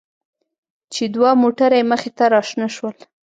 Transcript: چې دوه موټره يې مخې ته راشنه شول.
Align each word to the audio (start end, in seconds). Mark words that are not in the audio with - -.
چې 0.93 1.03
دوه 1.15 1.29
موټره 1.41 1.75
يې 1.79 1.85
مخې 1.91 2.11
ته 2.17 2.23
راشنه 2.35 2.67
شول. 2.75 2.95